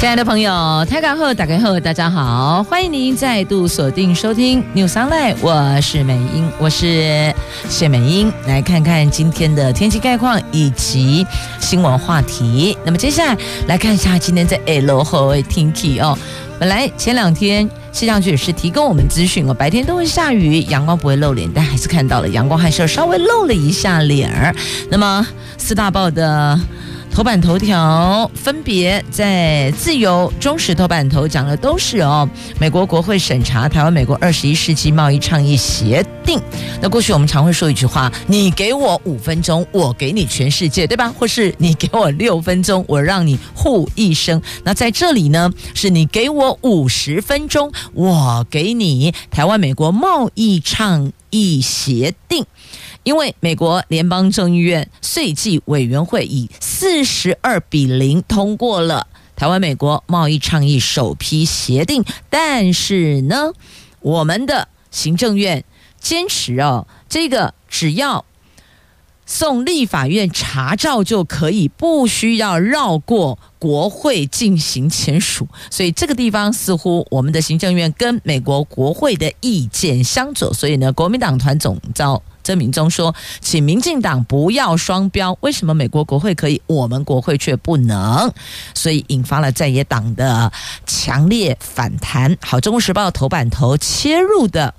[0.00, 7.34] 亲爱的朋友，泰港后打开后，大家好，欢迎您再度锁定收听 News Online，我是美英，我是
[7.68, 11.26] 谢美英，来看看今天的天气概况以及
[11.60, 12.78] 新闻话题。
[12.82, 16.16] 那么接下来来看一下今天在 L 后天气哦。
[16.58, 24.54] 本来前两天气象局也是提供我们资讯哦，白天都会下雨，阳光不会露脸，但还是看到了阳光，还是稍微露了一下脸儿。
[24.88, 25.26] 那么
[25.58, 26.58] 四大报的。
[27.12, 32.26] 头版头条分别在自由、中时头版头讲的都是哦，
[32.58, 36.40] 美国国会审查台湾美国二十一世纪贸易倡议协定。
[36.80, 41.12] 那过去我们常会说一句话：你给我五分钟，我给你全世界，对吧？
[41.18, 44.40] 或是你给我六分钟，我让你护一生。
[44.64, 52.46] 那在这里呢，是你给我五十分钟，我给你台湾美国贸易倡议协定。
[53.02, 56.50] 因为美国联邦众议院税计委员会以
[56.80, 59.06] 四十二比零通过了。
[59.36, 63.52] 台湾美国贸易倡议首批协定，但是呢，
[64.00, 65.62] 我们的行政院
[66.00, 68.24] 坚持哦，这个只要
[69.30, 82.20] 送立法院查照就可以，不需要绕过国会进行签署，所以这个地方似乎我们的行政院跟美国国会的意见相左，所以呢，国民党团总召。
[82.42, 88.32] 曾铭宗说：“请民进党不要双标，为什么美国国会可以，我们国会却不能？
[88.74, 90.50] 所以引发了在野党的
[90.86, 94.74] 强烈反弹。”好，《中国时报》头版头切入的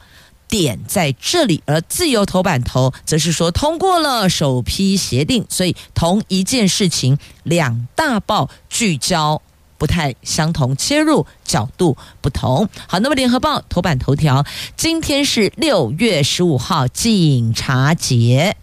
[0.51, 9.41] 点在这里，而自由头版头则是说通过了首批协定，所以同一件事情，两大报聚焦。
[9.77, 12.69] 不太相同，切入角度不同。
[12.85, 14.45] 好，那么联合报头版头条，
[14.77, 18.55] 今天是六月十五号，警察节。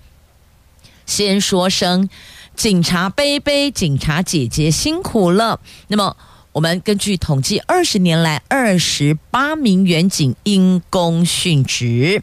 [1.07, 2.09] 先说声
[2.55, 5.59] 警察杯杯、警察姐姐辛苦了。
[5.89, 6.17] 那么，
[6.59, 12.21] 我们根据统计，二十年来二十八名员警因公殉职，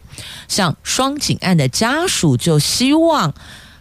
[0.49, 3.33] 像双井案的家属就希望。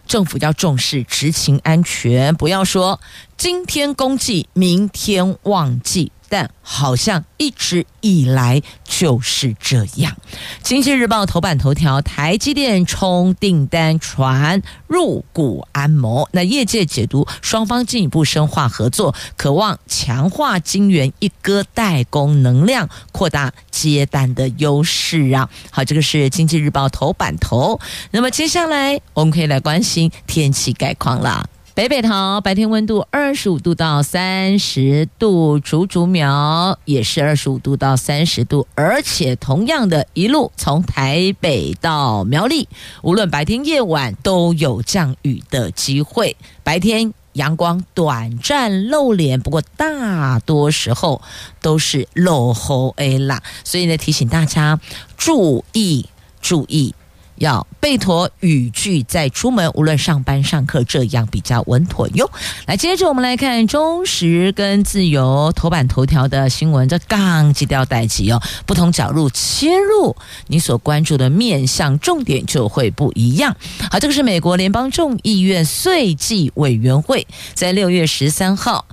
[0.07, 3.01] 政府要重视执勤安全，不要说
[3.35, 6.11] 今天公祭，明天忘记。
[6.29, 10.15] 但好像一直以来就是这样。
[10.61, 16.27] 经济日报头版头条：台积电冲订单传入股安谋。
[16.31, 25.49] 那业界解读，双方进一步深化合作，渴望强化晶圆一哥代工能量，扩大接单的优势啊。
[25.71, 27.79] 好，这个是经济日报头版头。
[28.11, 31.49] 那么接下来我们可以来关心天气概况了。
[31.75, 42.69] 北北桃白天温度二十五度到三十度，竹竹苗也是二十五度到三十度，而且同样的一路从台北到苗栗，
[43.01, 46.37] 无论白天夜晚都有降雨的机会。
[46.63, 51.21] 白天阳光短暂露脸，不过大多时候
[51.61, 54.79] 都是落雨的啦，所以呢，提醒大家
[55.17, 56.05] 注意
[56.39, 56.95] 注意。
[57.37, 62.29] 要备妥雨具再出门，无论上班上课，这样比较稳妥哟。
[62.65, 70.15] 来，接着我们来看中时跟自由头版头条的新闻，这刚基调待机哦，不同角度切入，
[70.47, 73.55] 你所关注的面向重点就会不一样。
[73.91, 78.85] 好，这个是美国联邦众议院税计委员会在六月十三号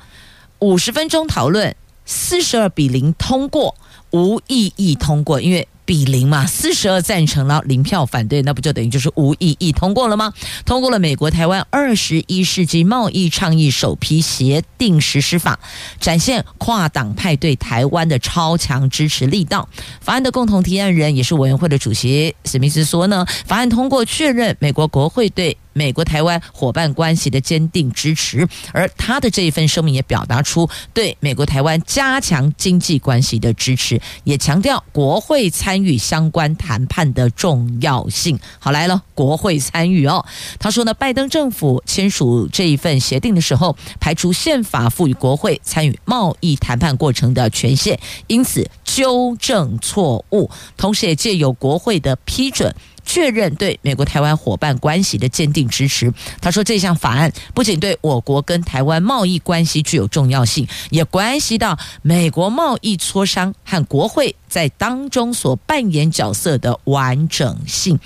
[0.58, 1.74] 五十分钟讨论，
[2.04, 3.76] 四十二比零通过，
[4.10, 5.68] 无异议通过，因为。
[5.84, 10.32] 比零嘛，四十二赞成了，零票反对，那不就等于就是无异议通过了吗？
[10.64, 15.58] 通过了美国台湾二十一世纪贸易倡议首批协定实施法，
[16.00, 19.68] 展现跨党派对台湾的超强支持力道。
[20.00, 25.56] 法案的共同提案人也是委员会的主席史密斯说呢，法案通过确认美国国会对。
[25.72, 38.38] 美国台湾伙伴关系的坚定支持，而他的这一份声明也表达出对美国台湾加强经济关系的支持，也强调国会参与相关谈判的重要性。
[38.58, 40.24] 好，来了，国会参与哦。
[40.58, 52.74] 他说呢，拜登政府签署这一份协定的时候，排除宪法赋予国会参与贸易谈判过程的权限，因此纠正错误，同时也借由国会的批准。
[53.04, 56.12] 确认对美国台湾伙伴关系的坚定支持。
[56.40, 67.98] 他说，这项法案不仅对我国跟台湾贸易关系具有重要性，也关系到美国贸易磋商和国会在当中所扮演角色的完整性。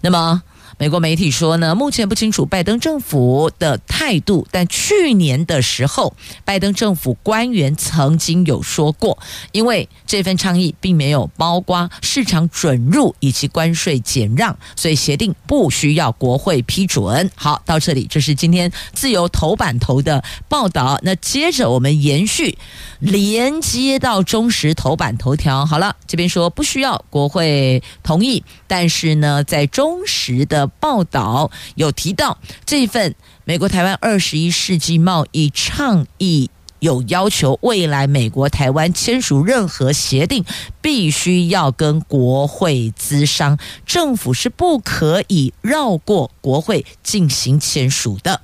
[0.00, 0.42] 那么，
[0.80, 9.18] 美国媒体说呢，目前不清楚拜登政府的态度，但去年的时候，拜登政府官员曾经有说过，
[9.52, 17.30] 因为这份倡议并没有包括市场准入以及关税减让，所以协定不需要国会批准。
[17.34, 20.98] 好，到这里，这是今天自由头版头的报道。
[21.02, 22.56] 那接着我们延续，
[23.00, 25.66] 连接到中时头版头条。
[25.66, 33.14] 好了，这边说不需要国会同意，但是呢，在中时的报道有提到这份
[33.44, 40.44] 美国台湾二十一世纪贸易倡议，有要求未来美国台湾签署任何协定，
[40.80, 48.40] 必须要跟国会咨商，政府是不可以绕过国会进行签署的。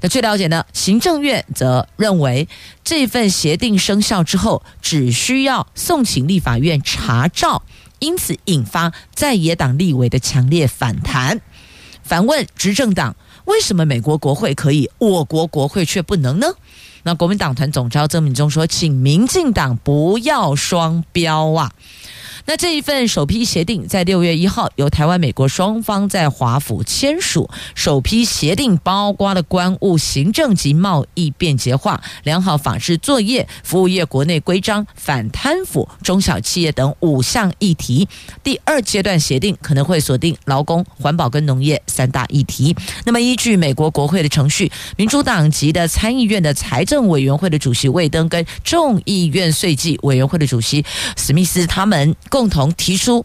[0.00, 2.48] 那据了解呢，行政院则认为
[2.82, 7.62] 这份协定生效之后，只需要送请立法院查照。
[8.00, 11.40] 因此引发在野党立委的强烈反弹，
[12.08, 13.14] 反问执政党：
[13.44, 16.46] 为什么美国国会可以，我国国会却不能呢？
[17.02, 21.70] 那国民党团总召曾敏忠说：“请民进党不要双标啊！”
[22.48, 27.50] 那这一份首批协定在六月一号由台湾、美国双方在华府签署。
[27.74, 38.08] 首批协定包括了关务、行政及贸易便捷化、良好法制作业、服务业国内规章、反贪腐、中小企业等五项议题。
[38.42, 42.74] 第二阶段协定可能会锁定劳工、环保跟农业三大议题。
[43.04, 50.82] 那么依据美国国会的程序，民主党籍的参议院的财政委员会的主席魏登跟众议院税计委员会的主席
[51.14, 52.16] 史密斯他们。
[52.38, 53.24] 共同提出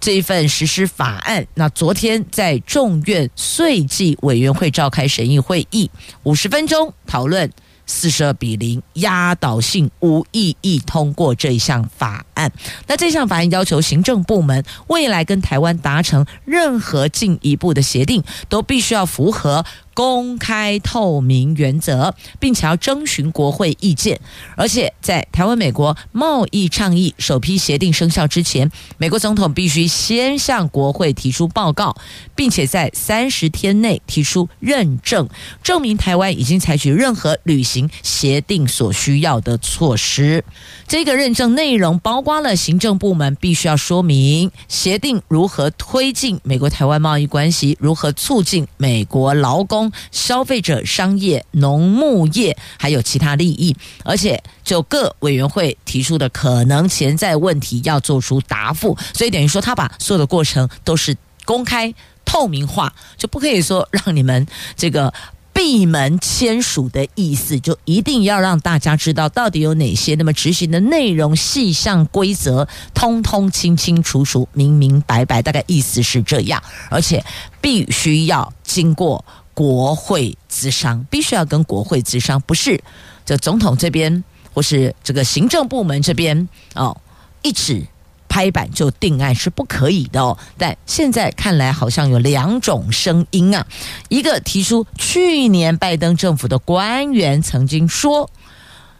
[0.00, 1.46] 这一份实施法案。
[1.52, 5.90] 那昨天在众院税计委员会召开审议会议，
[6.22, 7.50] 五十分钟讨论。
[7.88, 12.50] 四十二比零，压倒性无异议通过这一项法案。
[12.88, 19.64] 那这项法案要求行政部门未来跟台湾达成任何进一步的协定，都必须要符合
[19.96, 24.20] 公开透明原则，并且要征询国会意见。
[24.54, 31.96] 而且在台湾美国贸易倡议首批协定生效之前，美国总统必须先向国会提出报告，
[32.34, 35.26] 并且在三十天内提出认证，
[35.62, 37.88] 证明台湾已经采取任何履行。
[38.02, 40.44] 协定所需要的措施，
[40.86, 61.94] 这个认证内容包括了行政部门必须要说明协定如何推进美国台湾贸易关系，如何促进美国劳工、消费者、商业、农牧业还有其他利益，而且就各委员会提出的可能潜在问题要做出答复，所以等于说他把所有的过程都是公开
[62.24, 64.46] 透明化，就不可以说让你们
[64.76, 65.12] 这个。
[65.56, 75.40] 闭门签署的意思，就一定要让大家知道到底有哪些，那么执行的内容、细项、规则，通通清清楚楚、明明白白。
[75.40, 77.24] 大概意思是这样，而且
[77.62, 79.24] 必须要经过
[79.56, 82.78] 国会咨商，必须要跟国会咨商，不是
[83.24, 84.22] 这总统这边
[84.52, 86.96] 或是这个行政部门这边哦，
[87.42, 87.86] 一纸。
[88.28, 93.66] 拍板就定案是不可以的哦，但现在看来好像有两种声音啊。
[94.10, 98.28] 一个提出去年拜登政府的官员曾经说，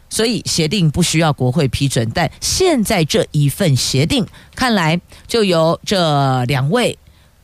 [0.09, 4.25] 所以协定不需要国会批准，但现在这一份协定
[4.55, 6.97] 看来就由这两位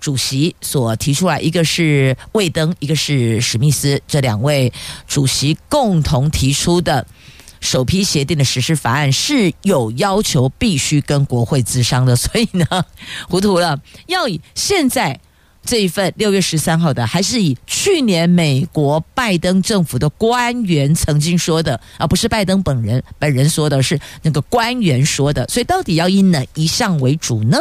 [0.04, 4.74] 主席所提出来，一个是魏登，一个是史密斯，这两位
[5.08, 7.08] 主席共同提出的。
[7.62, 12.66] 首批协定的实施法案是有要求必须跟国会咨商的，所以呢，
[13.30, 13.80] 糊涂了。
[14.08, 15.18] 要以现在
[15.66, 25.48] 这一份 六月十三号的，还是以去年美国拜登政府的官员曾经说的，而不是拜登本人本人说的，是那个官员说的。
[25.48, 27.58] 所以到底要以哪一项为主呢？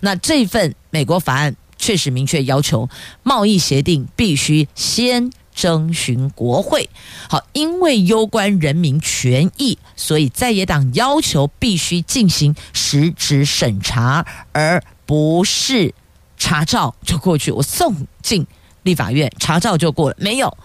[0.00, 2.88] 那这份美国法案确实明确要求，
[3.22, 5.30] 贸易协定必须先。
[5.54, 6.90] 征询国会，
[7.28, 15.94] 好，因为攸关人民权益，所以在野党要求必须进行实质审查，而不是
[16.36, 17.52] 查照就过去。
[17.52, 18.44] 我送进
[18.82, 20.58] 立法院查照就过了，没有。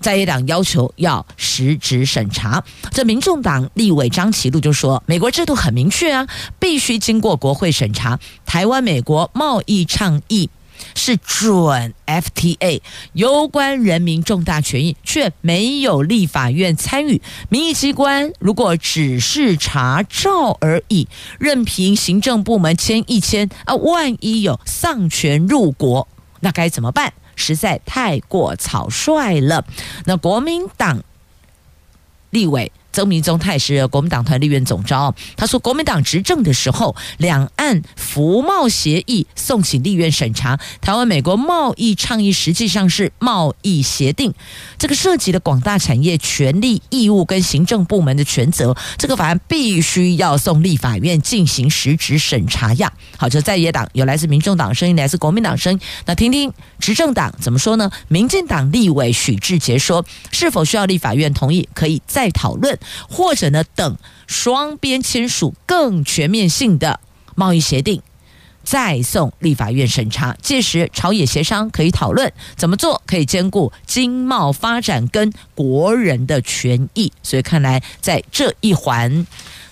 [0.00, 6.26] 在野党要求要实质审查，这民众党立委张启禄就说：“美国制度很明确啊，
[6.58, 8.18] 必须经过国会审查。
[8.46, 10.50] 台湾美国贸易倡议。”
[10.94, 12.80] 是准 FTA，
[13.12, 17.20] 攸关人民重大权益，却没有立法院参与。
[17.50, 21.06] 民意机关如果只是查照而已，
[21.38, 26.08] 任凭行政部门签一签啊，万一有丧权入国，
[26.40, 27.12] 那该怎么办？
[27.40, 29.64] 实在太过草率了。
[30.04, 31.02] 那国民党
[32.28, 44.34] 立委曾明宗他是国民党团立院总召，他说国民党执政的时候，两岸服贸协议送请立院审查，台湾美国贸易倡议实际上是贸易协定，
[44.78, 52.92] 这个涉及了广大产业权利义务跟行政部门的权责，这个法案必须要送立法院进行实质审查呀。
[53.16, 57.90] 好，就在野党有来自民众党声音，来自国民党声音，那听听执政党怎么说呢？
[58.08, 62.76] 民进党立委许志杰说，是否需要立法院同意，可以再讨论。
[63.08, 63.96] 或者呢，等
[64.26, 67.00] 双边签署更全面性的
[67.34, 68.02] 贸易协定，
[68.62, 70.36] 再送立法院审查。
[70.42, 77.12] 届时朝野协商可以讨论怎么做，可以兼顾经贸发展跟国人的权益。
[77.22, 79.26] 所以看来在这一环，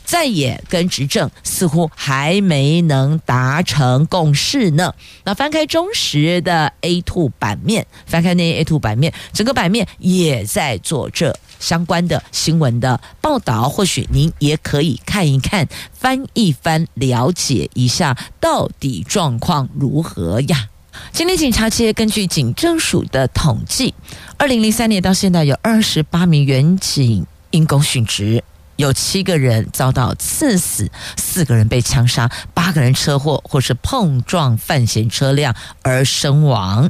[0.04, 4.94] 在野跟执政似乎还没能达成共识呢。
[5.24, 11.38] 那翻开中时的 A to 版面，翻开那 A to 版面，整个版面也在做这。
[11.58, 20.68] 相关的新闻的报道，或许您也可以看一看、翻一翻，了解一下到底状况如何呀？
[21.12, 23.94] 今天警察界根据警政署的统计，
[24.36, 28.42] 二零零三年到现在有二十八名员警因公殉职。
[28.78, 36.88] 有七个人遭到刺死，四个人被枪杀，八个人车祸或是碰撞犯险车辆而身亡，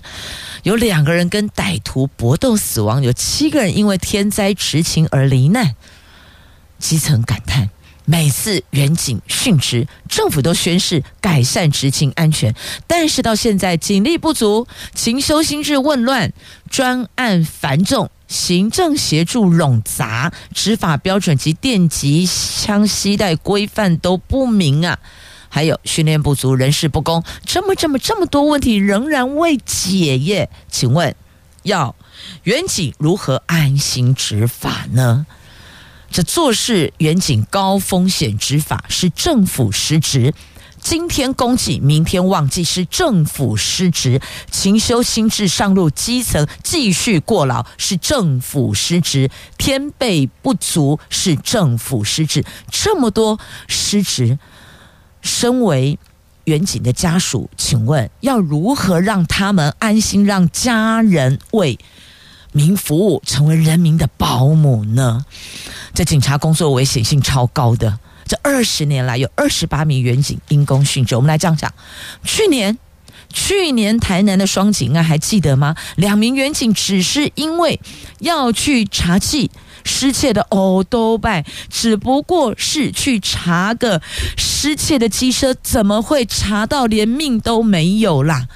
[0.64, 5.76] 有两个人跟歹徒搏斗死亡，有七个人因为天灾执勤而罹难。
[6.78, 7.70] 基层感叹：
[8.04, 12.54] 每次远警殉职，政府都宣示改善执勤安全，
[12.86, 16.34] 但是到现在警力不足，勤修心智混乱，
[16.68, 18.10] 专案繁重。
[18.28, 24.98] 行政协助冗杂，执法标准及电击枪携带规范都不明啊！
[25.48, 30.50] 还有训练不足、人事不公，这么这么这么多问题仍然未解耶？
[30.70, 31.16] 请问，
[31.62, 31.96] 要
[32.42, 35.26] 员警如何安心执法呢？
[36.10, 40.34] 这做事远景高风险执法是政府失职。
[40.88, 44.18] 今天公祭，明天忘记，是政府失职；
[44.50, 49.28] 勤修心智上路基层继续过劳，是政府失职；
[49.58, 52.42] 天备不足，是政府失职。
[52.70, 54.38] 这么多失职，
[55.20, 55.98] 身为
[56.44, 61.78] 员警的家属，请问要如何让他们安心，让家人为
[62.52, 65.26] 民服务，成为人民的保姆呢？
[65.92, 67.98] 这警察工作危险性超高的。
[68.28, 71.16] 这二十年来，有二十八名员警因公殉职。
[71.16, 71.72] 我们来这样讲：
[72.22, 72.78] 去年，
[73.32, 75.74] 去年台南的双警案还记得吗？
[75.96, 77.80] 两名员警只是因为
[78.20, 79.48] 要去查缉
[79.84, 84.00] 失窃的欧都拜，只不过是去查个
[84.36, 88.46] 失窃的机车，怎么会查到连命都没有啦？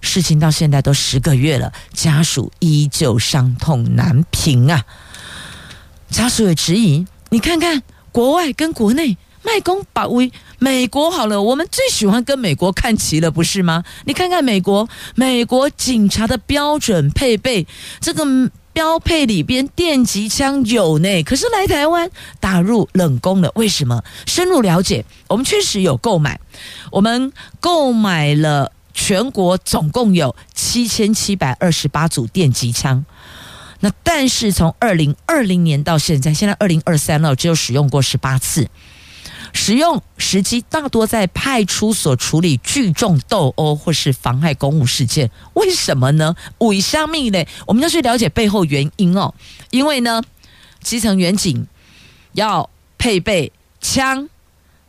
[0.00, 4.84] 事情到现在都十个月了，家属依旧伤痛难平啊！
[6.10, 7.82] 家属也质疑，你看看。
[8.12, 13.82] 国外跟国内卖公保威，美国好了，我们最喜欢跟美国看齐了，不是吗？
[14.04, 17.66] 你看看美国，美国警察的标准配备，
[18.00, 18.24] 这个
[18.72, 24.04] 标配里边电击枪有呢，可是来台湾打入冷宫了，为什么？
[24.26, 26.38] 深入了解，我们确实有购买，
[26.92, 33.04] 我们购买了全国总共有七千七百二十八组电击枪。
[33.84, 38.70] 那但是从二零二零年到现在，现在二零二三了，只有使用过十八次，
[39.52, 45.32] 使用时机大多在派出所处理聚众斗殴或是妨害公务事件。
[45.54, 46.36] 为什么呢？
[46.58, 47.44] 为虾米呢？
[47.66, 49.34] 我们要去了解背后原因哦。
[49.70, 50.22] 因为呢，
[50.80, 51.66] 基层员警
[52.34, 54.28] 要配备枪、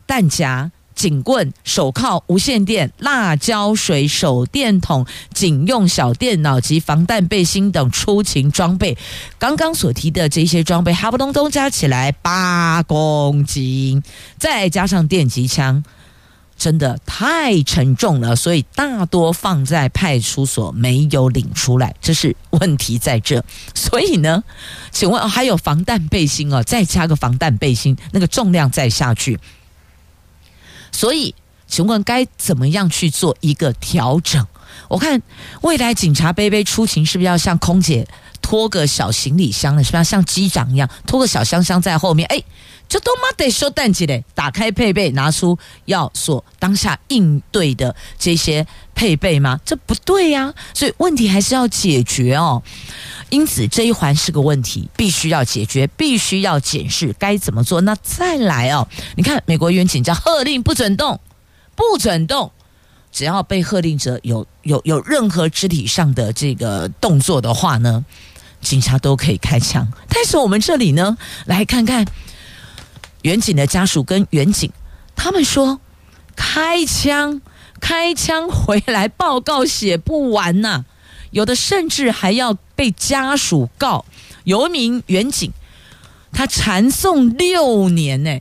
[0.05, 0.71] 弹夹。
[1.03, 8.97] 警棍、手铐、无线电、辣椒水、手电筒、警用小电脑及防弹背心等出勤装备。
[9.37, 14.01] 刚刚所提的这些装备，哈不隆咚加起来八公斤，
[14.37, 15.83] 再加上电击枪，
[16.57, 23.43] 真的太沉重了，所以大多放在派出所没有领出来，这是问题在这。
[23.75, 24.41] 所以呢，
[24.89, 29.37] 请问还有防弹背心哦，再加个防弹背心，那个重量再下去。
[30.93, 31.35] 所以，
[31.67, 34.47] 请问该怎么样去做一个调整？
[34.87, 35.21] 我看
[35.61, 38.07] 未来警察杯杯出勤是不是要像空姐
[38.43, 39.83] 拖个小行李箱呢？
[39.83, 42.27] 是不是像机长一样拖个小箱箱在后面？
[42.27, 42.43] 哎，
[42.87, 44.23] 就都妈得收弹机嘞！
[44.35, 49.59] 打开配备，拿出要所当下应对的这些配备吗？
[49.65, 52.61] 这不对呀、所以问题还是要解决哦。
[53.29, 57.81] 因此这一环是个问题，必须要解决，必须要检视该怎么做。
[57.81, 61.19] 那再来哦，你看美国员警叫喝令不准动，
[61.75, 62.51] 不准动，
[63.11, 68.05] 只要被喝令者有有有任何肢体上的这个动作的话呢，
[68.63, 69.87] 警察都可以开枪。
[70.09, 72.05] 但是我们这里呢，来看看
[73.21, 74.71] 远景的家属跟远景，
[75.15, 75.79] 他们说
[76.35, 77.41] 开枪，
[77.79, 80.85] 开枪回来报告写不完呐、
[81.31, 84.05] 有的甚至还要被家属告。
[84.43, 85.51] 有一名远景，
[86.31, 88.39] 他缠讼六年呢，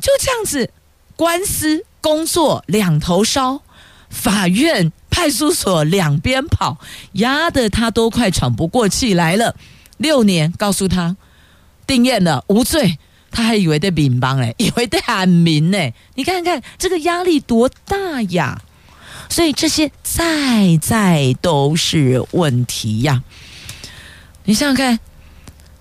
[0.00, 0.72] 就这样子，
[1.14, 3.62] 官司工作两头烧，
[4.10, 6.78] 法院派出所两边跑，
[7.12, 9.54] 压得他都快喘不过气来了。
[9.96, 11.16] 六年，告诉他
[11.86, 12.98] 定谳了，无罪。
[13.30, 15.78] 他还以为在民邦嘞，以为在喊民呢。
[16.14, 18.62] 你看看这个压力多大呀！
[19.28, 23.22] 所以这些在在都是问题呀。
[24.44, 24.98] 你想想看，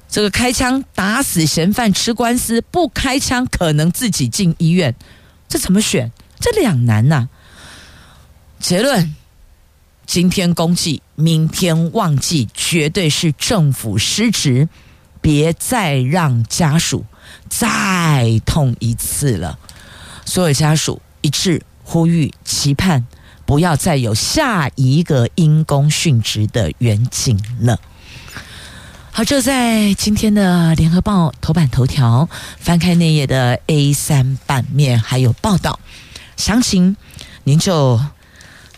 [0.10, 4.94] 这个开枪打死嫌犯吃官司，不开枪可能自己进医院，
[5.48, 6.12] 这怎么选？
[6.42, 7.30] 这两难呐。
[8.60, 9.16] 结论：
[10.06, 14.68] 今天公祭，明天忘记，绝对是政府失职，
[15.22, 17.06] 别再让家属。
[17.50, 19.60] 再痛一次了，
[20.26, 23.06] 所有家属一致呼吁，期盼
[23.46, 27.80] 不要再有下一个因公殉职的远景了。
[29.12, 35.80] 好，这在今天的联合报头版头条，翻开那页的 A 三版面还有报道，
[36.38, 36.96] 详情
[37.44, 38.00] 您就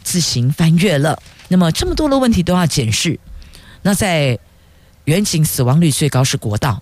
[0.09, 1.21] 自行翻阅了。
[1.49, 3.19] 那么这么多的问题都要检视，
[3.83, 4.39] 那在
[5.05, 6.81] 远景死亡率最高是国道。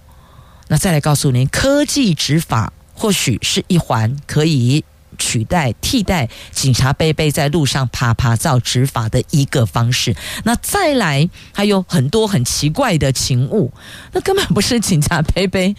[0.70, 4.86] 那再来告诉您，科技执法或许是一环可以
[5.18, 10.16] 取代、替代警察背背在路上爬爬照执法的一个方式。
[10.44, 13.72] 那再来还有很多很奇怪的勤务，
[14.14, 15.76] 那根本不是警察背背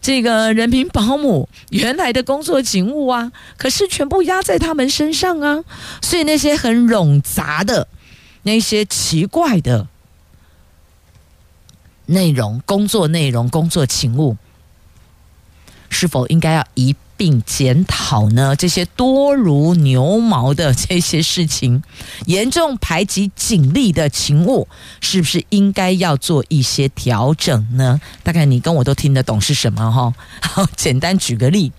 [0.00, 5.64] 这个人民保姆原来的工作勤务啊，可是全部压在他们身上啊。
[6.02, 7.88] 所以那些很冗杂的、
[8.42, 9.86] 那些奇怪的。
[12.10, 14.38] 内容、工作内容、工作勤务，
[15.90, 18.56] 是否应该要一并检讨呢？
[18.56, 21.82] 这些多如牛毛的这些事情，
[22.24, 24.66] 严重排挤警力的勤务，
[25.00, 28.00] 是不是应该要做一些调整呢？
[28.22, 30.14] 大概你跟我都听得懂是什么哈？
[30.40, 31.72] 好，简单举个例，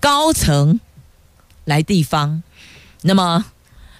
[0.00, 0.80] 高层
[1.64, 2.42] 来地方，
[3.02, 3.44] 那么。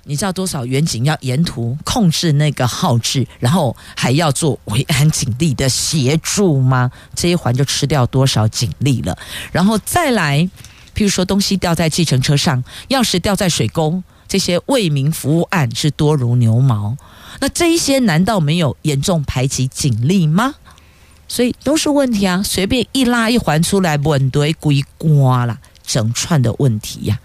[0.09, 6.91] 你知道多少远景要沿途控制那个号志，然后还要做维安警力的协助吗？
[7.15, 9.19] 这一环就吃掉多少警力了？
[9.53, 10.39] 然后再来，
[10.95, 16.97] 譬如说东西掉在计程车上，钥匙掉在水沟，这些为民服务案是多如牛毛。
[17.41, 20.55] 那这一些难道没有严重排挤警力吗？
[21.29, 22.43] 所以都是问题啊！
[22.43, 27.21] 随便一拉一环出来，稳堆归瓜了，整串的问题呀、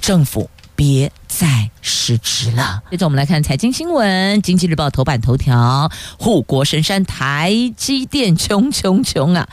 [0.00, 0.48] 政府。
[0.78, 2.84] 别再失职了。
[2.88, 9.48] 接着我们来看财经新闻，《经济日报》头版头条：护国神山台积电穷穷穷啊！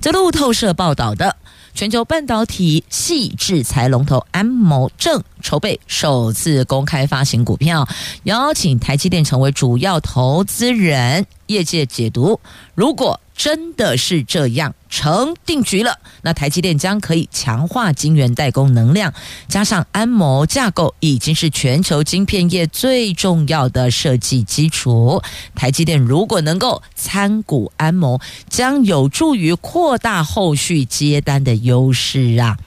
[0.00, 1.36] 这路透社报道的，
[1.74, 7.86] 全球半导体系制裁龙头安谋正筹备首次公开发行股票，
[8.22, 11.26] 邀请台积电成为主要投资人。
[11.48, 12.40] 业界解读，
[12.74, 19.14] 如果真的是这样成定局了，那台积电将可以强化晶圆代工能量，
[19.48, 25.22] 加上安谋架构已经是全球晶片业最重要的设计基础。
[25.54, 32.58] 台积电如果能够参股安谋，将有助于扩大后续接单的优势啊！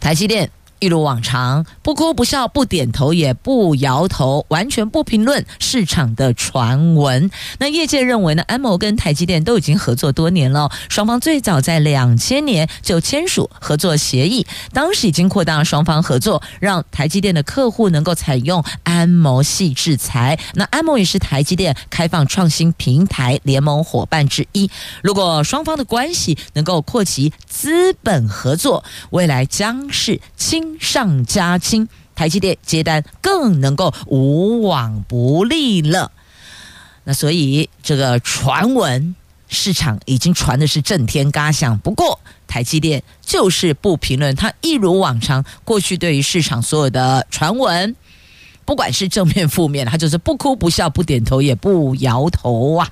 [0.00, 0.50] 台积电。
[0.80, 7.30] 一如往常，不哭不笑不点头也不摇头，完全不评论市场的传闻。
[7.58, 8.42] 那业界认为呢？
[8.48, 20.38] 安谋跟台积电都已经合作多年了，双方最早在两千年就签署合作协议，当时已经扩大双方合作，让台积电的客户能够采用安谋系制裁。
[20.54, 24.70] 那安谋也是台积电开放创新平台联盟伙伴之一。
[25.02, 30.20] 如果双方的关系能够扩及资本合作，未来将是
[30.80, 36.10] 上加亲，台积电接单更能够无往不利了。
[37.04, 39.14] 那所以这个传闻
[39.48, 41.78] 市场已经传的是震天嘎响。
[41.78, 47.96] 不过台积电就是不评论，它一如往常，过去对于市场所有的传闻。
[48.68, 52.86] 不管是正面负面，他就是不哭不笑不点头也不摇头啊。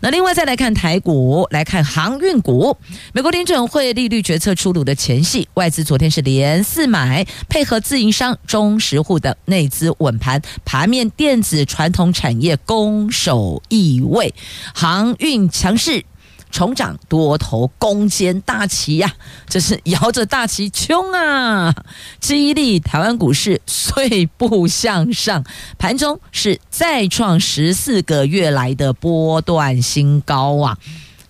[0.00, 2.74] 那另外再来看台股，来看航运股。
[3.12, 14.32] 美国联准会利率决策出炉的前夕，外资昨天是连四买，配合自营商、中实户的内资稳盘，盘面电子传统产业攻守易位，
[14.74, 16.02] 航运强势。
[16.50, 19.12] 重掌多头攻坚大旗呀、
[19.48, 21.74] 这是摇着大旗冲啊，
[22.20, 25.44] 激励台湾股市碎步向上，
[25.78, 30.76] 盘中是再创十四个月来的波段新高啊。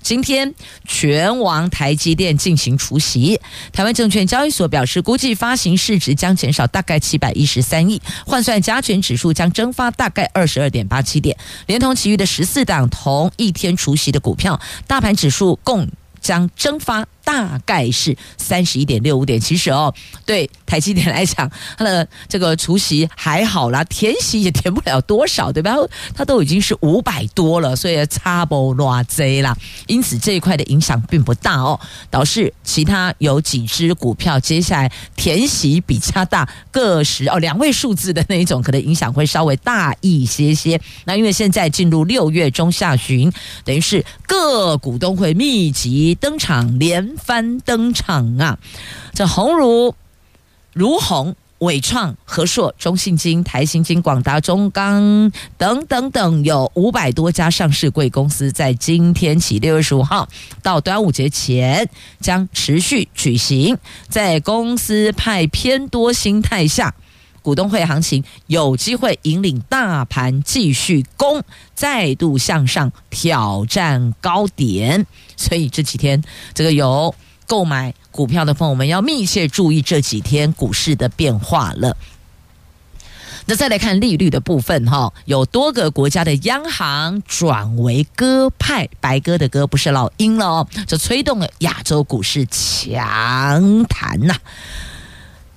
[0.03, 0.55] 今天
[0.87, 3.41] 全网台积电进行除息，
[3.73, 11.37] 台湾证券交易所表示，估计发行市值将减少大概七百一十三亿，换算加权指数将蒸发大概二十二点八七点，
[11.67, 15.89] 连同其余的十四档同一天除息的股票，大盘指数共
[16.21, 17.07] 将蒸发。
[17.31, 19.95] 大概是三十一点六五点，其实哦，
[20.27, 25.77] 对台积电来讲，它的这个除息还好啦，填息也填不了多少，对吧？
[26.13, 29.57] 它都已经是五百多了，所以差不多贼啦。
[29.87, 31.79] 因此这一块的影响并不大哦，
[32.11, 40.81] 导致其他有几只股票接下来填息比较大，个十哦两位数字的那一种，可能影响会稍微大一些些。
[41.05, 43.33] 那因为现在进入六月中下旬，
[43.65, 47.09] 等于是各股东会密集登场连。
[47.23, 48.59] 翻登场啊！
[49.15, 49.95] 这鸿儒、
[50.73, 60.27] 如鸿、伟创、和硕、中信金、台新金、广达、中钢等等等，有五百多家上市贵公司在今天起六月十五号
[60.63, 63.77] 到端午节前将持续举行。
[64.09, 66.95] 在公司派偏多心态下，
[67.43, 71.43] 股东会行情有机会引领大盘继续攻，
[71.75, 75.07] 再度向上挑战高点。
[75.37, 76.23] 所以这几天，
[76.55, 77.15] 这个有
[77.47, 81.97] 购买股票的朋友们要密切注意这几天股市的变化了。
[83.47, 94.37] 那再来看利率的部分，哈，有多个国家的央行转为鸽派，白鸽的鸽不是老鹰了哦，这催动了亚洲股市强弹呐。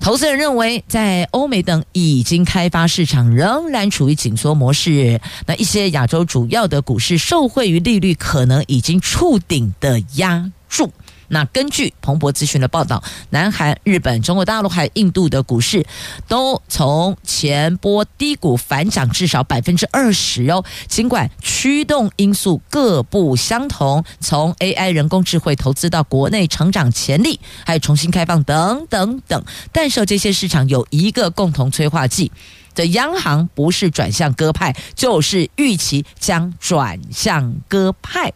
[0.03, 10.91] 投资人认为，在欧美等已经开发市场仍然处于紧缩模式，那一些亚洲主要的股市受惠于利率可能已经触顶的压住。
[11.33, 15.83] 那根据彭博资讯的报道，南韩、日本、中国大陆还有印度的股市
[16.27, 20.63] 都从前波低谷反涨至少百分之二十哦。
[20.87, 32.31] 尽管驱动因素各不相同，从 AI 人工智慧投资到国内成长潜力，还有重新开放等等等，但是这些市场有一个共同催化剂：
[32.75, 38.31] 这央行不是转向鸽派，就是预期将转向鸽派。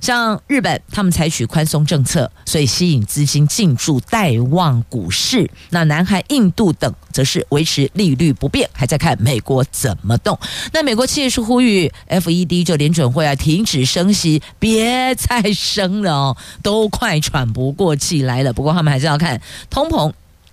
[0.00, 5.48] 像日本，他们采取宽松政策，所以吸引资金进驻待望股市。
[5.68, 10.38] 那南韩、印度等则是维持利率不变，还在看美国怎么动。
[10.72, 18.52] 那美国企业是呼吁 FED 就联准会啊停止升息，别再升了哦，都快喘不过气来了。
[18.52, 20.12] 不过他们还是要看通膨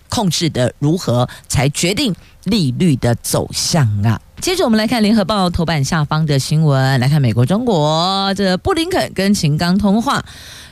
[0.09, 4.21] 控制的如何，才决定利率的走向啊。
[4.39, 10.23] 接着我们来看联合报头版下方的新闻，来看美国、中国这布林肯跟秦刚通话，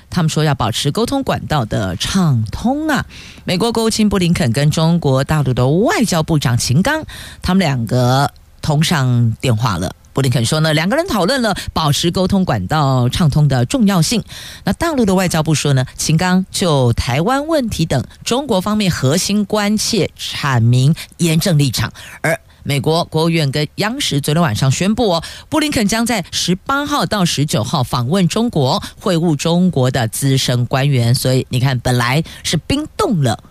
[0.09, 3.05] 他们说要保持沟通管道的畅通啊。
[3.43, 7.03] 美国国务卿布林肯跟中国大陆的外交部长秦刚，
[7.41, 9.93] 他们两个通上电话了。
[10.13, 14.23] 布林肯说呢，两个人讨论了保持沟通管道畅通的重要性。
[14.63, 22.39] 那大陆的外交部说呢，秦刚就台湾问题等中国方面核心关切阐明严正立场，而。
[22.67, 31.13] 美国国务院跟央视昨天晚上宣布哦，布林肯将在十八号到十九号访问中国，会晤中国的资深官员。
[31.13, 33.43] 所以你看，本来是冰冻了，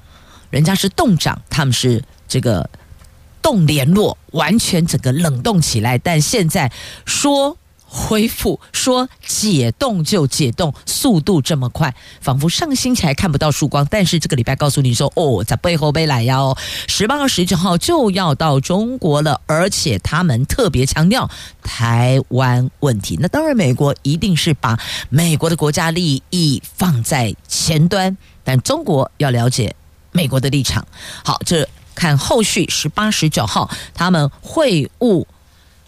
[0.51, 2.69] 人家是冻长，他们是这个
[3.41, 5.97] 冻联络，完全整个冷冻起来。
[5.97, 6.73] 但现在
[7.07, 7.57] 说。
[7.97, 21.31] 恢复说解冻就解冻，速度这么快，仿佛上星期还看不到曙光，但是这个礼拜告诉你说，哦，在背后背来哟，十八号、十九号就要到中国了，而且他们特别强调
[21.63, 23.17] 台湾问题。
[23.21, 24.77] 那当然，美国一定是把
[25.09, 29.77] 美国的国家利益放在前端，但中国要了解
[30.11, 30.85] 美国的立场。
[31.25, 35.25] 好，这看后续十八、十九号他们会晤。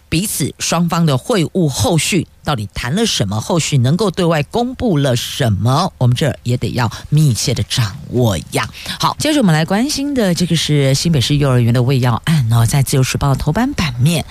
[0.08, 3.40] 彼此双方的会晤后续到底谈了什么？
[3.40, 5.92] 后续能够对外公布了什么？
[5.98, 8.68] 我们这儿也得要密切的掌握呀。
[9.00, 14.24] 好，接着我们来关心的这个是新北市幼儿园的喂药案哦，在自由时报头版版面，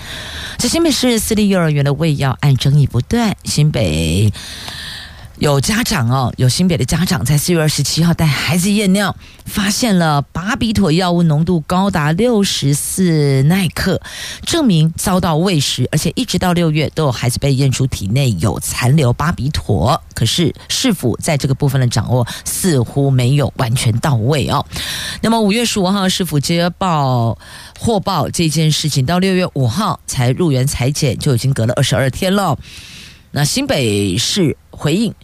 [0.58, 4.32] 这新北市私立幼儿园的喂药案争议不断，新北。
[5.38, 14.00] 有家长哦，有新北的家长在四月二十七号带孩子验尿，发现了巴比妥药物浓度高达六十四奈克，
[14.46, 20.02] 证明遭到喂食，而且一直到六月都有孩子被验出体内有残留巴比妥。
[20.14, 24.64] 可是市府在这个部分的掌握似乎没有完全到位哦。
[25.20, 27.36] 那么五月十五号市府接报
[27.78, 32.58] 获报这件事情，到六月五号才入园裁检，就已经隔了二十二天了。
[33.32, 35.14] 那新北市回应。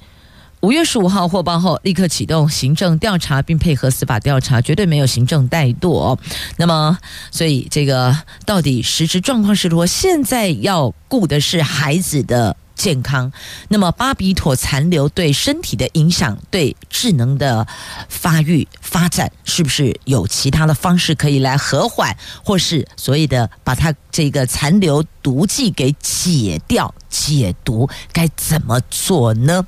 [0.62, 6.16] 五月十五号获报后，立刻启动行政调查，并配合司法调查，绝对没有行政怠惰。
[6.56, 6.96] 那么，
[7.32, 9.86] 所以这个到底实质状况是如何？
[9.86, 13.32] 现在要顾的是孩子的健康，
[13.70, 17.66] 那么巴比妥残留对身体的影响，对智能的
[18.08, 26.94] 发育发展，是不是有其他的方式可以来和缓，或是所谓的把它这个残留毒剂给解掉？
[27.12, 29.64] 解毒该怎么做呢？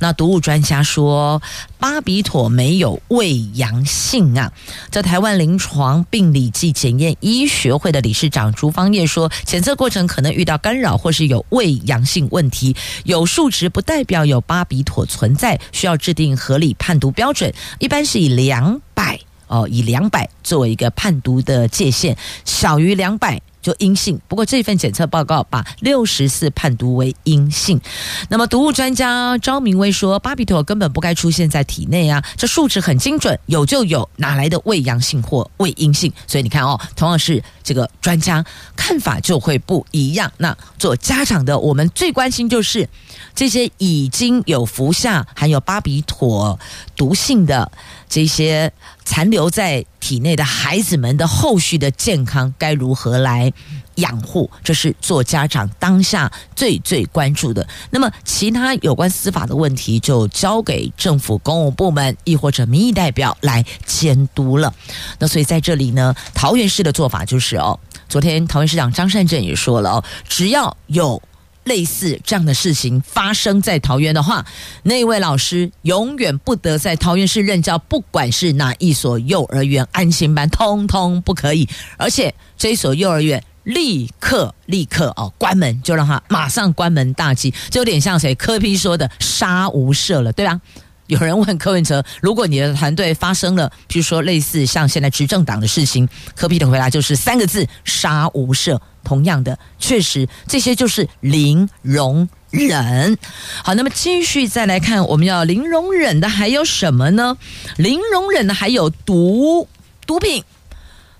[0.00, 1.40] 那毒物专家说，
[1.78, 4.50] 巴比妥没有胃阳性啊。
[4.90, 12.74] 在台湾临床病理暨检验医学会的理事长朱芳叶说，检测过程可能遇到干扰，或是有胃阳性问题。
[13.04, 23.42] 有数值不代表有巴比妥存在，需要制定合理判读标准，一般是以两百哦，以两百作为一个判读的界限，小于两百。
[23.66, 27.80] 就阴性，不过这份检测报告把六十四判读为阴性。
[28.28, 36.12] 那么毒物专家张明威说，巴比妥根本不该出现在体内啊，这数值很精准，有就有，哪来的伪阳性或伪阴性？
[36.28, 38.44] 所以你看哦，同样是这个专家
[38.76, 40.30] 看法就会不一样。
[40.36, 42.88] 那做家长的，我们最关心就是
[43.34, 46.56] 这些已经有服下含有巴比妥
[46.94, 47.72] 毒性的
[48.08, 48.72] 这些。
[49.08, 53.52] 残留在体内的孩子们的后续的健康该如何来
[53.96, 54.50] 养护？
[54.62, 57.66] 这是做家长当下最最关注的。
[57.90, 64.72] 那么，其他有关司法的问题就交给政府公务部门，亦或者民意代表来监督了。
[65.18, 71.22] 那所以在这里呢，桃园市的做法就是哦，昨天桃园市长张善政也说了哦，只要有。
[71.66, 74.46] 类似这样的事情发生在桃园的话，
[74.84, 81.68] 那位老师永远不得在桃园市任教，不管是哪一所幼儿园、安心班，通通不可以。
[81.96, 90.60] 而且这一所幼儿园立刻立刻哦关门，就让他马上关门大吉，就有点像谁柯批说的“杀无赦”了，对吧？
[91.06, 98.78] 有人问柯文哲，如果你的团队发生了，譬如说类似像现在执政党的事情，柯 P 的回答就是三个字：杀无赦。
[99.04, 103.16] 同样的，确实这些就是零容忍。
[103.62, 107.38] 好，那么继续再来看，我们要零容忍的还有什么呢？
[107.76, 109.68] 零容忍的还有毒
[110.08, 110.42] 毒品，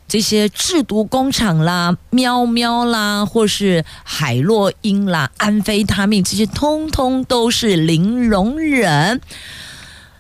[0.09, 9.20] 这些制毒工厂啦、喵喵啦，或是海洛因啦、安非他命，这些通通都是零容忍。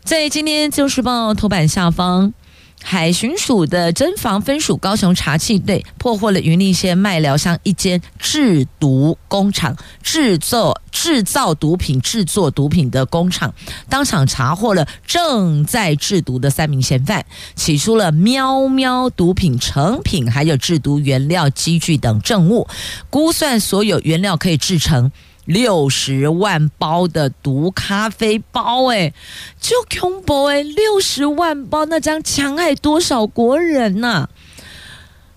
[0.06, 2.32] 在今天《自由时报》头版下方，
[2.80, 13.52] 海巡署的侦防分署高雄查缉队破获了云林县麦寮乡一间制毒工厂，制作制造毒品、制作毒品的工厂，
[13.88, 22.68] 当场查获了正在制毒的三名嫌犯，起出了喵喵毒品成品，还有制毒原料机具等证物，
[23.10, 25.10] 估算所有原料可以制成。
[25.46, 29.14] 六十万包的毒咖啡包，哎，
[29.60, 30.62] 就恐怖哎！
[30.62, 34.28] 六十万包，那将强害多少国人呐、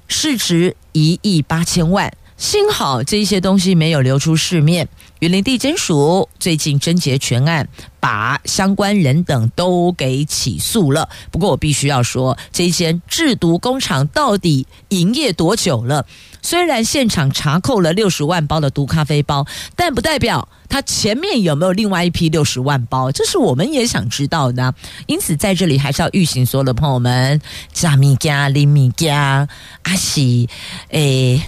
[0.07, 4.87] 市值一亿八千万，幸好这些东西没有流出市面。
[5.19, 7.67] 云林地检署最近侦结全案，
[7.99, 11.09] 把相关人等都给起诉了。
[11.29, 16.05] 不过我必须要说，这间制毒工厂到底营业多久了？
[16.41, 24.73] 虽然现场查扣了六十万包的毒咖啡包，但不代表他前面有没有另外一批六十万包，这是我们也想知道的。
[25.07, 27.41] 因此，在这里还是要预醒所有的朋友们：
[27.73, 29.45] 加米加、林米加、
[29.83, 30.47] 阿西，
[30.91, 31.43] 诶。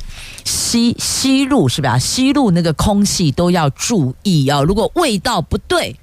[0.46, 1.98] 吸吸入是吧？
[2.00, 4.64] 吸入那个空气都要注意哦。
[4.64, 5.96] 如果味道不对，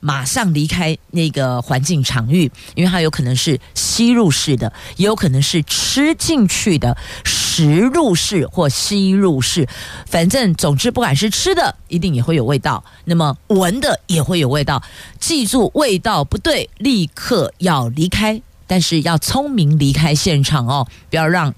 [0.00, 9.66] 马上离开那个环境场域，因为它有可能是吸入式的，也有可能是吃进去的食入式或吸入式。
[10.06, 14.82] 反正总之，不管是吃的，一定也会有味道；那么闻的也会有味道。
[15.18, 21.52] 记住，味道不对，立刻要离开，但是要聪明离开现场哦，不要让。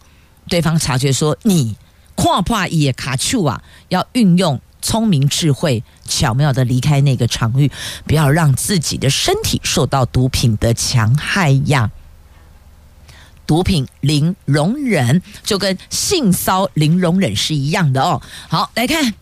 [0.49, 1.77] 对方察觉说你
[2.17, 7.71] 跨跨也卡住啊，要运用聪明智慧，巧妙的离开那个场域，
[8.07, 11.91] 不要让自己的身体受到毒品的强害呀。
[13.47, 18.21] 毒品零容忍，就跟性骚零容忍是一样的哦。
[18.49, 19.15] 好，来看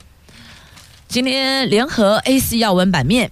[1.07, 3.31] 今天联合 A4 要闻版面。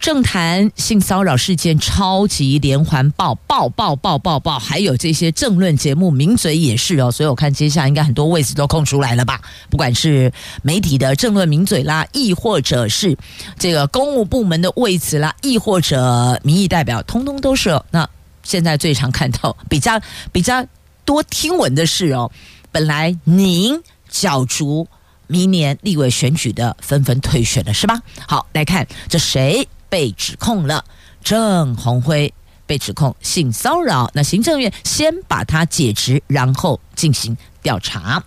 [0.00, 9.40] 政坛性骚扰事件超级连环爆，爆爆爆爆爆，还有这些政论节目名嘴也是哦，所以我看接下来应该很多位置都空出来了吧？
[9.70, 10.32] 不管是
[10.62, 13.16] 媒体的政论名嘴啦，亦或者是
[13.58, 17.80] 这个公务部门的位置啦，亦或者民意代表，通通都是。
[17.90, 18.08] 那
[18.42, 20.64] 现在最常看到比较 比较
[21.04, 22.30] 多听闻的是哦，
[22.70, 24.86] 本来您角逐
[25.26, 28.00] 明年立委选举的纷纷退选了，是吧？
[28.26, 29.66] 好，来看这谁？
[29.96, 30.84] 被指控了，
[31.24, 32.34] 郑红辉
[32.66, 38.22] 被指控性骚扰，那行政院先把他解职，然后进行调查。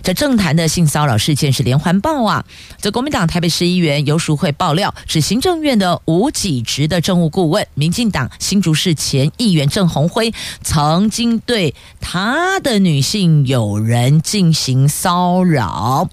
[0.00, 2.44] 这政坛的性骚扰事件是连环爆啊！
[2.80, 16.08] 这国民党台北市议员游淑慧爆料，是行政院的无给职的政务顾问，民进党新竹市前议员郑红辉曾经对他的女性友人进行骚扰。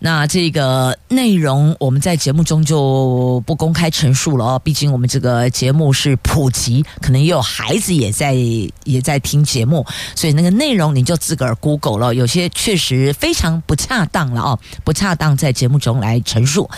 [0.00, 8.34] 那这个内容我们在节目中就不公开陈述了哦，毕竟我们这个节目是普及，可能也有孩子也在
[8.84, 9.84] 也在听节目，
[10.14, 16.70] 所以那个内容你就自个儿 Google 了，有些确实非常不恰当了哦，不恰当在节目中来陈述。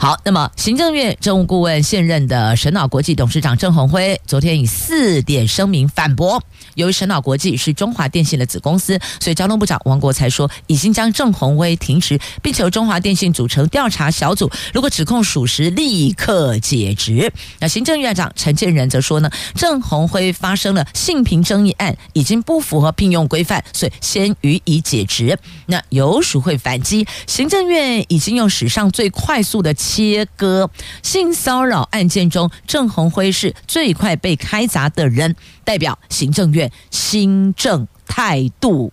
[0.00, 6.42] 好，那么行政院政务顾问现任的神脑国际董事长郑鸿辉昨天以四点声明反驳。
[6.74, 17.30] 由于神脑国际是中华电信的子公司，所以交通部长王国材说已经将郑鸿辉停职，并且由中华电信组成调查小组，如果指控属实，立刻解职。
[17.60, 25.38] 那行政院长陈建仁则说呢，郑鸿辉发生了性平争议案，已经不符合聘用规范，所以先予以解职。
[25.66, 30.70] 那有属会反击，行政院已经用史上最快速的切割
[31.02, 35.36] 性骚扰案件中，郑鸿辉是最快被开闸的人。
[35.64, 38.92] 代表行政院新政态度。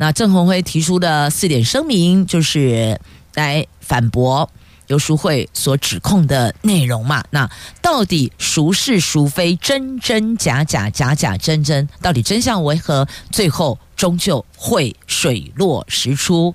[0.00, 2.98] 那郑红辉提出的四点声明，就是
[3.34, 4.50] 来反驳
[4.86, 7.22] 游淑慧所指控的内容嘛？
[7.28, 7.50] 那
[7.82, 13.06] 到底孰是孰非，真真假假，假假真真，到底真相为何？
[13.30, 16.54] 最后终究会水落石出，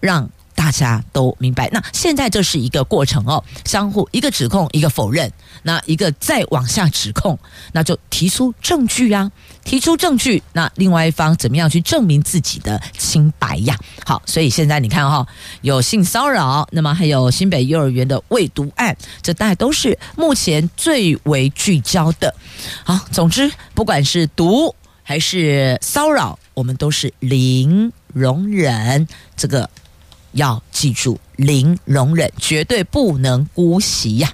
[0.00, 0.28] 让。
[0.64, 5.30] 大家都明白，那现在这是一个过程哦，相互一个指控，一个否认，
[5.62, 7.38] 那一个再往下指控，
[7.72, 9.30] 那就提出证据啊，
[9.62, 13.76] 提出证据，那另外一方怎么样去证明自己的清白呀？
[14.06, 15.26] 好，所以现在你看哈、
[15.60, 22.34] 有性骚扰，那么还有新北幼儿园的喂毒案，这大概都是目前最为聚焦的。
[22.84, 29.68] 好，总之不管是毒还是骚扰，我们都是零容忍这个。
[30.34, 34.32] 要记住，零容忍，绝对不能姑息呀！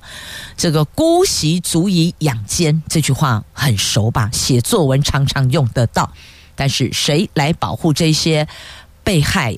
[0.56, 4.28] 这个“姑息足以养奸”这句话很熟吧？
[4.32, 6.12] 写作文常常用得到。
[6.56, 8.46] 但是谁来保护这些
[9.02, 9.56] 被害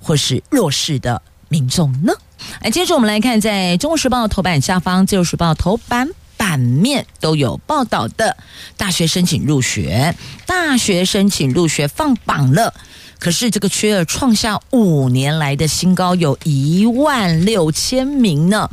[0.00, 2.12] 或是弱势的民众呢？
[2.60, 8.36] 来，接着我们来看，在《中国时报》头版下方，《自由时报》头版版面都有报道的
[8.76, 10.14] 大学申请入学，
[10.46, 12.74] 大学申请入学放榜了。
[13.18, 18.70] 可是这个缺额创下五年来的新高，有一万六千名呢。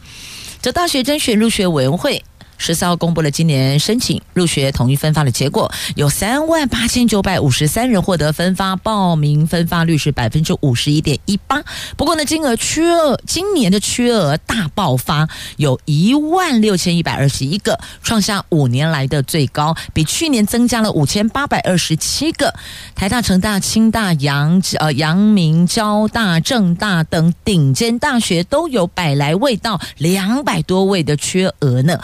[0.61, 2.23] 这大学甄选入学委员会。
[2.61, 11.63] 十四号公布了今年申请入学统一分发的结果，有三万八千九百五十三人获得分发，报名分发率是百分之五十一点一八。
[11.97, 22.53] 不过呢，金额缺额今年的缺额大爆发，有一万六千一百二十一个，创下五年来的最高，比去年增加了五千八百二十七个。
[22.95, 31.99] 台大、成大、清大、阳呃阳明、交大、政大等顶尖大学都有百来位到两百多位的缺额呢。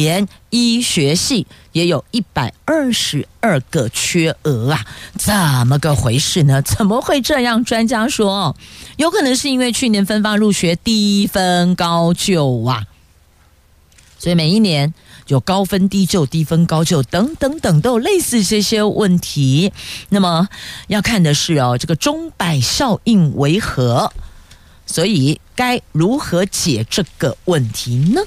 [0.00, 4.86] 连医学系也有一百二十二个缺额啊，
[5.18, 6.62] 怎么个回事呢？
[6.62, 7.62] 怎么会这样？
[7.62, 8.56] 专家说，
[8.96, 12.86] 有可能是因为去年分发入学低分高就啊，
[14.18, 14.94] 所以每一年
[15.26, 19.70] 有高分低就、低分高就等等等都有类似这些问题。
[20.08, 20.48] 那么
[20.86, 24.10] 要看的是哦，这个钟摆效应为何？
[24.86, 28.22] 所以该如何解这个问题呢？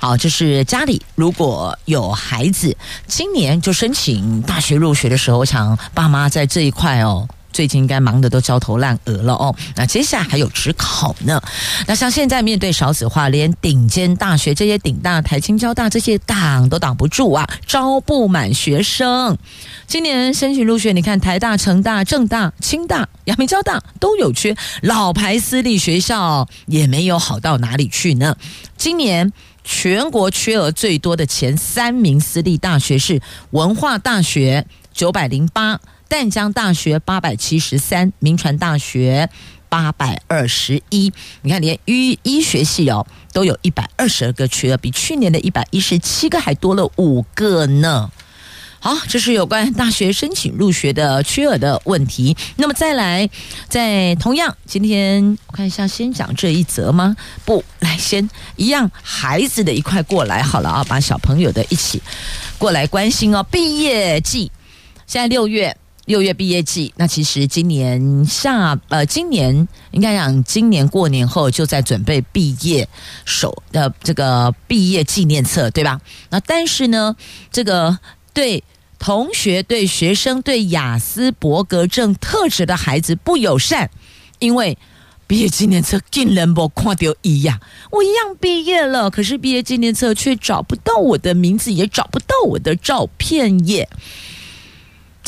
[0.00, 2.76] 好，就是家里如果有孩子，
[3.08, 9.52] 今年就申请大学入学的时候，我想爸妈在这一块哦，最近应该忙得都焦头烂额了哦。
[9.74, 11.42] 那接下来还有职考呢。
[11.88, 19.36] 那像现在面对少子化，连顶尖大学这些顶大、台青交大这些挡都挡不住啊，招不满学生。
[19.88, 28.36] 今年申请入学，你看台大、成大、政大、清大、阳明交大都有缺，老牌私立学校也没有好到哪里去呢。
[28.76, 29.32] 今年。
[29.70, 35.78] 全国缺额最多的前三名私立大学是文化大学九百零八、
[36.08, 39.28] 淡江大学八百七十三、铭传大学
[39.68, 41.12] 八百二十一。
[41.42, 48.10] 你看，连医医学系哦都有一百二十二个缺额，比去年的一百一十七个还多了五个呢。
[48.80, 52.36] 好，这是有关大学申请入学的缺额的问题。
[52.56, 53.28] 那么再来，
[53.68, 57.16] 在同样今天我看一下，先讲这一则吗？
[57.44, 62.00] 不，来先一样孩子的一块过来好了啊，把小朋友的一起
[62.56, 63.42] 过来关心哦。
[63.50, 64.50] 毕业季，
[65.08, 66.94] 现在六月，六月毕业季。
[66.96, 72.88] 那其实今年下呃，今年应该讲今年过年后就在准备毕业
[73.24, 76.00] 手的这个毕业纪念册，对吧？
[76.30, 77.16] 那但是呢，
[77.50, 77.98] 这个。
[78.38, 78.62] 对
[79.00, 83.90] 同学对学生对雅思伯格症特质的孩子不友善，
[84.38, 84.78] 因为
[85.26, 87.58] 毕业纪念册竟然没看到一样，
[87.90, 93.88] 我一样毕业了，可是毕业纪念册却找不到我的名字，也找不到我的照片耶。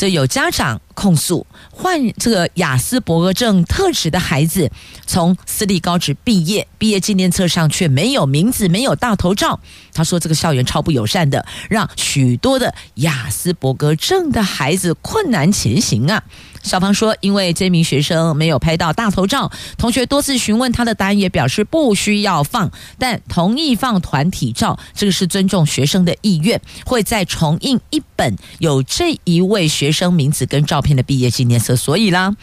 [0.01, 4.71] 这有家长控诉，患这个雅斯伯格症特质的孩子，
[5.05, 9.59] 从私立高职毕业，毕业纪念册上却没有名字，没有大头照。
[9.93, 16.23] 他说，这个校园超不友善的，让许多的雅斯伯格症的孩子困难前行啊。
[16.63, 31.75] 校方说，因为这名学生没有拍到大头照，同学多次询问他的答案也表示不需要放，但同意放团体照，这个是尊重学生的意愿，会再重印一本有这一位学生名字跟照片的毕业纪念册。
[31.75, 32.35] 所以啦，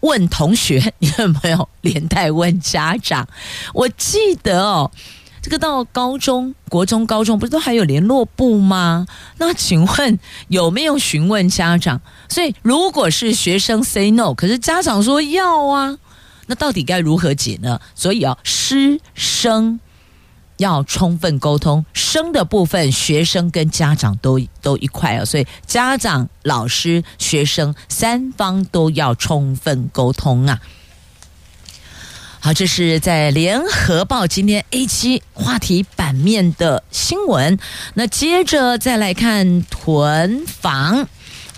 [0.00, 3.28] 问同学，你有没有连带问家长？
[3.72, 4.90] 我记得哦。
[5.44, 9.06] 这个到高中、国中、高中不是都还有联络部吗？
[9.36, 10.18] 那请问
[10.48, 12.00] 有没有询问家长？
[12.30, 15.98] 所以如果是学生 say no，可是家长说要啊，
[16.46, 17.78] 那到底该如何解呢？
[17.94, 19.80] 所以啊，师生
[20.56, 30.58] 要充分沟通，生的部分学生跟家长都都一块啊，所以家长、老师、学生三方都要充分沟通啊。
[32.44, 37.58] 好，这是在联合报今天 A 七话题版面的新闻。
[37.94, 41.08] 那接着再来看囤房，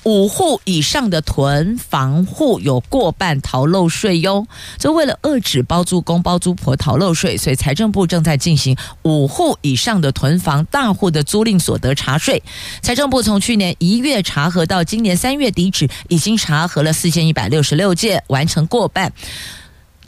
[0.04, 4.46] 五户以上的囤房户有过半逃漏税哟。
[4.78, 12.40] 这为了遏制包租公包租婆逃漏税，所以财政部正在进行五户以上的囤房大户的租赁所得查税。
[12.80, 19.12] 财政部从去年一月查核到今年三月底止，已经查核了四千一百六十六件，完成过半。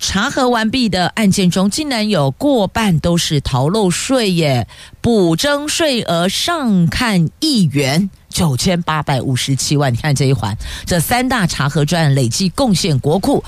[0.00, 4.66] 查核完毕的案件中，竟然有过半都是逃漏税耶！
[5.00, 9.92] 补征税额上看一元九千八百五十七万。
[9.92, 13.42] 你看这一环，这三大查核专案累计贡献国库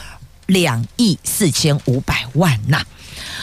[0.47, 2.83] 两亿四千五百万呐。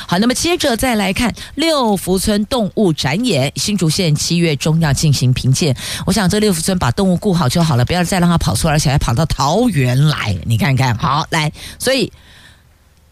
[0.05, 5.76] 好，那么接着再来看六福村动物展演，新竹县七月中要进行评鉴。
[6.05, 10.38] 我想这六福村把动物顾好就好了，不要再让它跑出来，而且还跑到桃园来。
[10.45, 12.12] 你看看，好来，所以。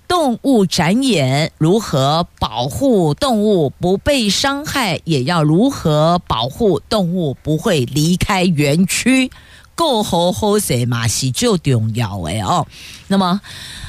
[0.07, 9.31] 动物展演如何保护动物不被伤害，也要如何保护动物不会离开园区？
[9.73, 12.65] 够好好些嘛，是就重要诶哦。
[13.07, 13.41] 那么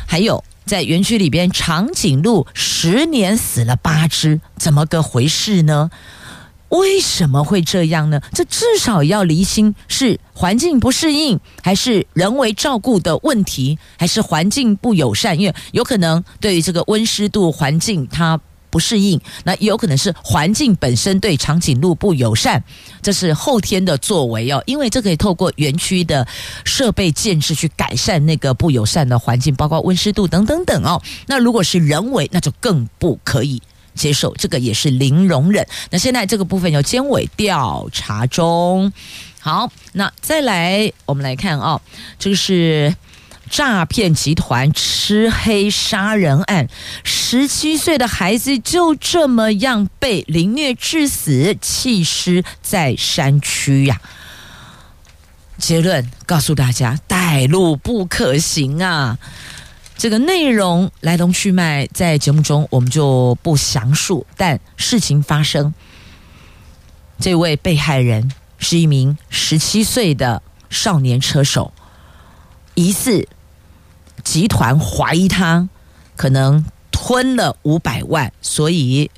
[0.07, 5.91] 还有在园区里边，长颈鹿十年死了八只，怎么个回事呢？
[6.69, 8.21] 为什么会这样呢？
[8.33, 15.39] 这至少要厘清是环境不适应，还是人为照顾的问题，还是环境不友善？
[15.39, 22.63] 因为有可能对于这个温湿度环境它不适应，那也有可能是环境本身对长颈鹿不友善，
[23.01, 24.63] 这是后天的作为哦。
[24.67, 26.27] 因为这可以透过园区的
[26.65, 31.01] 设备建设去改善那个不友善的环境，包括温湿度等等等哦。
[31.27, 33.63] 那如果是人为，那就更不可以。
[33.97, 35.67] 接受这个也是零容忍。
[35.91, 38.93] 那现在这个部分由监委调查中。
[39.41, 41.81] 好，那再来我们来看啊、哦，
[42.19, 42.95] 这个是
[43.49, 46.69] 诈骗集团吃黑杀人案，
[47.05, 54.01] 十七岁的孩子就这么样被凌虐致死，弃尸在山区呀、
[55.59, 59.17] 结论告诉大家，带路不可行啊。
[59.99, 64.27] 这个内容来龙去脉，在节目中我们就不详述。
[64.37, 65.73] 但事情发生，
[67.19, 71.73] 这位被害人是一名十七岁的少年车手，
[72.75, 73.27] 疑似
[74.23, 75.69] 集团怀疑他
[76.15, 79.11] 可能吞了五百万，所以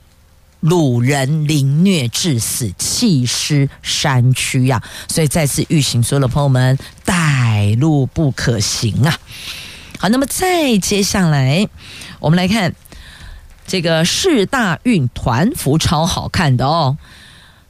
[0.62, 5.08] 掳人凌虐致死，弃尸山区呀、啊！
[5.08, 9.18] 所以再次预警所有的朋友们，带路不可行啊！
[9.98, 11.68] 好，那么再接下来，
[12.20, 12.72] 我们来看
[13.66, 16.96] 这个是大运团服超好看的哦。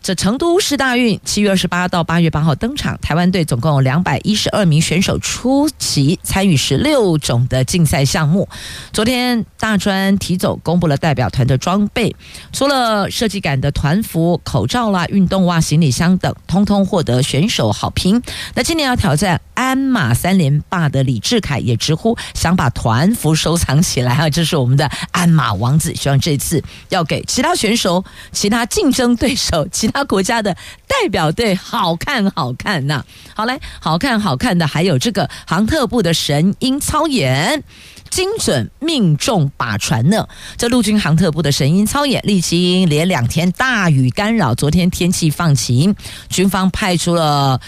[0.09, 8.49] 这成都市大运七月二十八到八月八号登场，台湾队总共有两百一十二名选手出席，参与十六种的竞赛项目。
[8.91, 12.17] 昨天大专体总公布了代表团的装备，
[12.55, 18.23] 除了设计感的团服、口罩啦、运动袜、行李箱等，通通获得选手好评。
[18.55, 24.31] 那今年要挑战鞍马三连霸的李志凯也直呼想把团服收藏起来啊！
[24.31, 28.03] 这是我们的鞍马王子，希望这次要给其他选手、
[28.33, 30.55] 其他竞争对手、其他国家的
[30.87, 37.63] 代表队好看好看呐、好嘞，好看好看的还有这个航特部的神鹰操演，
[38.11, 40.27] 精准命中靶船呢。
[40.57, 45.95] 这陆军航特部的神鹰操演，历经连两天大雨干扰，昨天天气放晴，
[46.29, 47.61] 军方派出了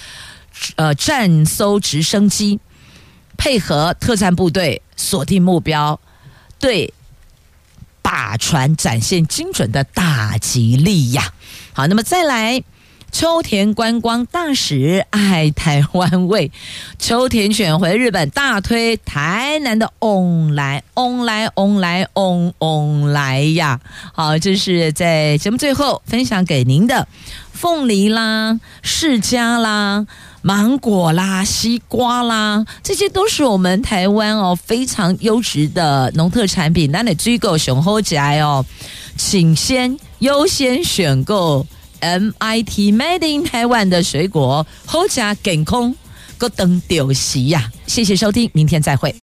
[0.77, 2.59] 呃战搜直升机，
[3.37, 5.99] 配合特战部队锁定目标，
[6.59, 6.93] 对
[8.03, 11.33] 靶船展现精准的打击力呀。
[11.73, 12.63] 好，那么再来。
[13.13, 16.53] 秋田观光大使爱台湾味，
[16.97, 23.81] 秋田犬回日本大推台南的翁来翁来翁来翁翁来呀！
[24.13, 27.09] 好，这是在节目最后分享给您的
[27.53, 30.07] 凤梨啦、释迦啦、
[30.43, 38.65] 芒果啦、西瓜啦，这些都是我们台湾哦非常优质的农特产品，那你追购熊猴家哦，
[39.17, 41.67] 请先优先选购。
[42.01, 45.95] MIT Made in Taiwan 的水果，好吃健康，
[46.39, 47.71] 个登丢席呀！
[47.87, 49.20] 谢谢收听，明天再会。